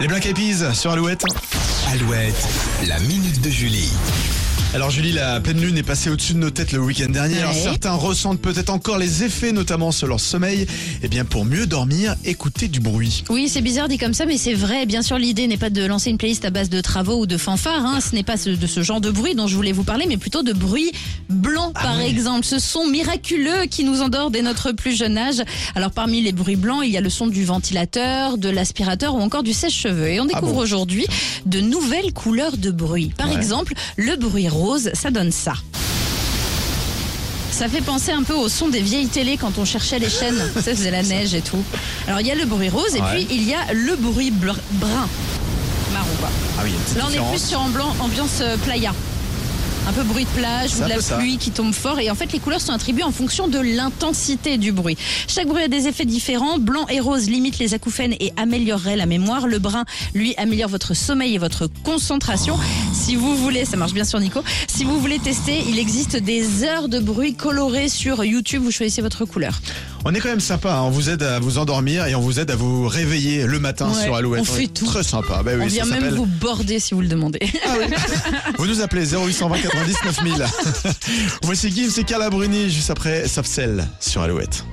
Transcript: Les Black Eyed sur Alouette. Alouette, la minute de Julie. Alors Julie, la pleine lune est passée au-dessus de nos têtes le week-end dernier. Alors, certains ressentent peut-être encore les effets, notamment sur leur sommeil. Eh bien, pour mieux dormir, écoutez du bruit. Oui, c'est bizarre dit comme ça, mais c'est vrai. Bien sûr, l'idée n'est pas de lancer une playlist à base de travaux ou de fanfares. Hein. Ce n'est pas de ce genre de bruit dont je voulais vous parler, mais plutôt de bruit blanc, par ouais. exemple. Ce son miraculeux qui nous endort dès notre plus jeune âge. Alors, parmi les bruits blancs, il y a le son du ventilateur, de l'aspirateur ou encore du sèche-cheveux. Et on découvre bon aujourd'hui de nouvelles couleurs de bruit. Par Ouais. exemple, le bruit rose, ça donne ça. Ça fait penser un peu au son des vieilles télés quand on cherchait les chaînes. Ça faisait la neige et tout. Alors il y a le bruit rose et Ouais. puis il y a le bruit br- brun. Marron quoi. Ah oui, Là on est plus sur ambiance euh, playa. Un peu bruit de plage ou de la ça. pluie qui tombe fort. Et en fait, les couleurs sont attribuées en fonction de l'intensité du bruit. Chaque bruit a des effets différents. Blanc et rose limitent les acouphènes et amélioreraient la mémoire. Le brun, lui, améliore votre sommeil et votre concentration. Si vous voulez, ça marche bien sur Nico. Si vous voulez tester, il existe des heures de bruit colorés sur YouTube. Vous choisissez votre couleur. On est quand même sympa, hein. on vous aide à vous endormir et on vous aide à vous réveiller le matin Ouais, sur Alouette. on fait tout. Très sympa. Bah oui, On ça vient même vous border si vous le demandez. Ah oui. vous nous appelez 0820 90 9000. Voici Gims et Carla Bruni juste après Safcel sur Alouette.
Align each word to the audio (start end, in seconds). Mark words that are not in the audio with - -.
Les 0.00 0.08
Black 0.08 0.26
Eyed 0.26 0.72
sur 0.74 0.90
Alouette. 0.90 1.24
Alouette, 1.92 2.48
la 2.86 2.98
minute 3.00 3.40
de 3.40 3.50
Julie. 3.50 3.92
Alors 4.74 4.88
Julie, 4.88 5.12
la 5.12 5.38
pleine 5.38 5.60
lune 5.60 5.76
est 5.76 5.82
passée 5.82 6.08
au-dessus 6.08 6.32
de 6.32 6.38
nos 6.38 6.48
têtes 6.48 6.72
le 6.72 6.78
week-end 6.78 7.10
dernier. 7.10 7.36
Alors, 7.40 7.52
certains 7.52 7.92
ressentent 7.92 8.40
peut-être 8.40 8.70
encore 8.70 8.96
les 8.96 9.22
effets, 9.22 9.52
notamment 9.52 9.92
sur 9.92 10.06
leur 10.06 10.18
sommeil. 10.18 10.66
Eh 11.02 11.08
bien, 11.08 11.26
pour 11.26 11.44
mieux 11.44 11.66
dormir, 11.66 12.16
écoutez 12.24 12.68
du 12.68 12.80
bruit. 12.80 13.22
Oui, 13.28 13.50
c'est 13.50 13.60
bizarre 13.60 13.88
dit 13.88 13.98
comme 13.98 14.14
ça, 14.14 14.24
mais 14.24 14.38
c'est 14.38 14.54
vrai. 14.54 14.86
Bien 14.86 15.02
sûr, 15.02 15.18
l'idée 15.18 15.46
n'est 15.46 15.58
pas 15.58 15.68
de 15.68 15.84
lancer 15.84 16.08
une 16.08 16.16
playlist 16.16 16.46
à 16.46 16.50
base 16.50 16.70
de 16.70 16.80
travaux 16.80 17.16
ou 17.20 17.26
de 17.26 17.36
fanfares. 17.36 17.84
Hein. 17.84 17.98
Ce 18.00 18.14
n'est 18.14 18.22
pas 18.22 18.36
de 18.38 18.66
ce 18.66 18.82
genre 18.82 19.02
de 19.02 19.10
bruit 19.10 19.34
dont 19.34 19.46
je 19.46 19.56
voulais 19.56 19.72
vous 19.72 19.84
parler, 19.84 20.06
mais 20.08 20.16
plutôt 20.16 20.42
de 20.42 20.54
bruit 20.54 20.90
blanc, 21.28 21.72
par 21.74 21.98
ouais. 21.98 22.08
exemple. 22.08 22.46
Ce 22.46 22.58
son 22.58 22.86
miraculeux 22.86 23.66
qui 23.70 23.84
nous 23.84 24.00
endort 24.00 24.30
dès 24.30 24.40
notre 24.40 24.72
plus 24.72 24.96
jeune 24.96 25.18
âge. 25.18 25.42
Alors, 25.74 25.90
parmi 25.90 26.22
les 26.22 26.32
bruits 26.32 26.56
blancs, 26.56 26.80
il 26.82 26.90
y 26.92 26.96
a 26.96 27.02
le 27.02 27.10
son 27.10 27.26
du 27.26 27.44
ventilateur, 27.44 28.38
de 28.38 28.48
l'aspirateur 28.48 29.14
ou 29.16 29.20
encore 29.20 29.42
du 29.42 29.52
sèche-cheveux. 29.52 30.08
Et 30.08 30.18
on 30.18 30.24
découvre 30.24 30.54
bon 30.54 30.60
aujourd'hui 30.60 31.04
de 31.44 31.60
nouvelles 31.60 32.14
couleurs 32.14 32.56
de 32.56 32.70
bruit. 32.70 33.12
Par 33.18 33.28
Ouais. 33.28 33.34
exemple, 33.36 33.74
le 33.98 34.16
bruit 34.16 34.48
rose, 34.48 34.61
ça 34.94 35.10
donne 35.10 35.32
ça. 35.32 35.54
Ça 37.50 37.68
fait 37.68 37.80
penser 37.82 38.12
un 38.12 38.22
peu 38.22 38.34
au 38.34 38.48
son 38.48 38.68
des 38.68 38.80
vieilles 38.80 39.08
télés 39.08 39.36
quand 39.36 39.58
on 39.58 39.64
cherchait 39.64 39.98
les 39.98 40.08
chaînes. 40.08 40.38
Ça 40.54 40.62
faisait 40.74 40.90
la 40.90 41.02
neige 41.02 41.34
et 41.34 41.42
tout. 41.42 41.62
Alors 42.08 42.20
il 42.20 42.26
y 42.26 42.30
a 42.30 42.34
le 42.34 42.46
bruit 42.46 42.68
rose 42.70 42.94
et 42.96 43.00
Ouais. 43.00 43.08
puis 43.14 43.26
il 43.30 43.42
y 43.48 43.54
a 43.54 43.72
le 43.72 43.94
bruit 43.96 44.30
br- 44.30 44.56
brun. 44.72 45.08
Marron 45.92 46.08
quoi. 46.18 46.30
Ah 46.58 46.62
oui, 46.64 46.72
Là 46.96 47.04
on 47.08 47.12
est 47.12 47.30
plus 47.30 47.44
sur 47.48 47.60
ambiance 47.60 48.38
euh, 48.40 48.56
playa. 48.56 48.92
Un 49.88 49.92
peu 49.92 50.04
bruit 50.04 50.24
de 50.24 50.30
plage 50.30 50.76
ou 50.76 50.84
de 50.84 50.88
la 50.88 51.00
ça. 51.00 51.16
pluie 51.16 51.38
qui 51.38 51.50
tombe 51.50 51.74
fort. 51.74 51.98
Et 51.98 52.08
en 52.08 52.14
fait, 52.14 52.32
les 52.32 52.38
couleurs 52.38 52.60
sont 52.60 52.72
attribuées 52.72 53.02
en 53.02 53.10
fonction 53.10 53.48
de 53.48 53.58
l'intensité 53.58 54.56
du 54.56 54.70
bruit. 54.70 54.96
Chaque 55.26 55.48
bruit 55.48 55.62
a 55.64 55.68
des 55.68 55.88
effets 55.88 56.04
différents. 56.04 56.58
Blanc 56.58 56.86
et 56.88 57.00
rose 57.00 57.28
limitent 57.28 57.58
les 57.58 57.74
acouphènes 57.74 58.14
et 58.20 58.32
amélioreraient 58.36 58.96
la 58.96 59.06
mémoire. 59.06 59.48
Le 59.48 59.58
brun, 59.58 59.84
lui, 60.14 60.34
améliore 60.36 60.68
votre 60.70 60.94
sommeil 60.94 61.34
et 61.34 61.38
votre 61.38 61.68
concentration. 61.82 62.56
Si 62.92 63.16
vous 63.16 63.36
voulez, 63.36 63.64
ça 63.64 63.76
marche 63.76 63.92
bien 63.92 64.04
sur 64.04 64.20
Nico. 64.20 64.42
Si 64.68 64.84
vous 64.84 65.00
voulez 65.00 65.18
tester, 65.18 65.64
il 65.68 65.78
existe 65.80 66.16
des 66.16 66.62
heures 66.62 66.88
de 66.88 67.00
bruit 67.00 67.34
colorés 67.34 67.88
sur 67.88 68.24
YouTube. 68.24 68.62
Vous 68.62 68.70
choisissez 68.70 69.02
votre 69.02 69.24
couleur. 69.24 69.60
On 70.04 70.12
est 70.14 70.18
quand 70.20 70.28
même 70.30 70.40
sympa, 70.40 70.72
hein. 70.74 70.82
on 70.82 70.90
vous 70.90 71.10
aide 71.10 71.22
à 71.22 71.38
vous 71.38 71.58
endormir 71.58 72.06
et 72.06 72.14
on 72.16 72.20
vous 72.20 72.40
aide 72.40 72.50
à 72.50 72.56
vous 72.56 72.88
réveiller 72.88 73.46
le 73.46 73.60
matin 73.60 73.88
Ouais, 73.88 74.02
sur 74.02 74.16
Alouette. 74.16 74.40
on 74.40 74.44
fait 74.44 74.66
tout. 74.66 74.84
Très 74.86 75.04
sympa. 75.04 75.42
Bah 75.44 75.52
oui, 75.56 75.62
On 75.64 75.68
ça 75.68 75.84
vient 75.84 76.00
même 76.00 76.14
vous 76.14 76.26
border 76.26 76.80
si 76.80 76.94
vous 76.94 77.02
le 77.02 77.08
demandez. 77.08 77.38
Ah 77.64 77.74
oui. 77.78 77.86
vous 78.58 78.66
nous 78.66 78.80
appelez 78.80 79.06
0820 79.14 79.58
90 79.60 79.96
9000. 80.04 80.46
Voici 81.44 81.70
Gims 81.70 82.00
et 82.00 82.04
Carla 82.04 82.30
Bruni 82.30 82.68
juste 82.70 82.90
après 82.90 83.28
Safcel 83.28 83.86
sur 84.00 84.22
Alouette. 84.22 84.64